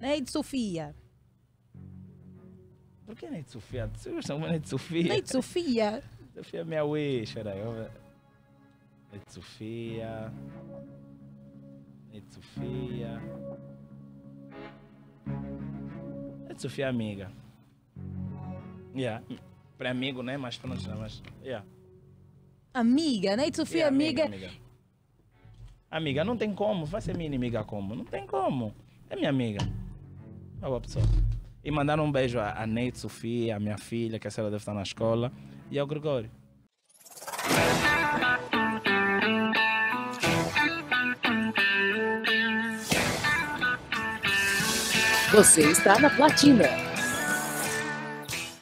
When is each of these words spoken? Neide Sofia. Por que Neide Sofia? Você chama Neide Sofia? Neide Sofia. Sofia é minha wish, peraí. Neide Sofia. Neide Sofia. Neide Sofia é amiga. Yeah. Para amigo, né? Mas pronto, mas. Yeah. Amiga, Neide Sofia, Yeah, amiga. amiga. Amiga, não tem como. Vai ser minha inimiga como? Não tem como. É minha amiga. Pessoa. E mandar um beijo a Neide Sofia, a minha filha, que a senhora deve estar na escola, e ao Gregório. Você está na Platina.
Neide 0.00 0.30
Sofia. 0.30 0.94
Por 3.06 3.14
que 3.14 3.30
Neide 3.30 3.50
Sofia? 3.50 3.90
Você 3.94 4.22
chama 4.22 4.48
Neide 4.48 4.68
Sofia? 4.68 5.02
Neide 5.08 5.30
Sofia. 5.30 6.02
Sofia 6.34 6.60
é 6.60 6.64
minha 6.64 6.84
wish, 6.84 7.32
peraí. 7.34 7.60
Neide 9.12 9.32
Sofia. 9.32 10.32
Neide 12.12 12.26
Sofia. 12.34 13.20
Neide 16.46 16.60
Sofia 16.62 16.86
é 16.86 16.88
amiga. 16.88 17.30
Yeah. 18.94 19.22
Para 19.78 19.90
amigo, 19.90 20.22
né? 20.22 20.36
Mas 20.36 20.56
pronto, 20.56 20.82
mas. 20.98 21.22
Yeah. 21.42 21.64
Amiga, 22.74 23.36
Neide 23.36 23.56
Sofia, 23.56 23.78
Yeah, 23.84 23.94
amiga. 23.96 24.24
amiga. 24.26 24.50
Amiga, 25.90 26.24
não 26.24 26.36
tem 26.36 26.54
como. 26.54 26.84
Vai 26.84 27.00
ser 27.00 27.14
minha 27.16 27.26
inimiga 27.26 27.64
como? 27.64 27.94
Não 27.94 28.04
tem 28.04 28.26
como. 28.26 28.74
É 29.08 29.16
minha 29.16 29.30
amiga. 29.30 29.60
Pessoa. 30.80 31.04
E 31.64 31.70
mandar 31.70 31.98
um 32.00 32.10
beijo 32.10 32.38
a 32.38 32.66
Neide 32.66 32.98
Sofia, 32.98 33.56
a 33.56 33.60
minha 33.60 33.78
filha, 33.78 34.18
que 34.18 34.28
a 34.28 34.30
senhora 34.30 34.50
deve 34.50 34.62
estar 34.62 34.74
na 34.74 34.82
escola, 34.82 35.32
e 35.70 35.78
ao 35.78 35.86
Gregório. 35.86 36.30
Você 45.32 45.70
está 45.70 45.98
na 45.98 46.08
Platina. 46.08 46.85